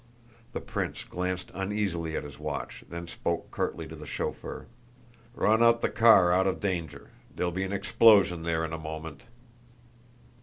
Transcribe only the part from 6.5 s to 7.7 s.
danger; there'll be